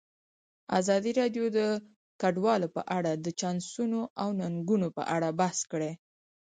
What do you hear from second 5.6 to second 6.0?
کړی.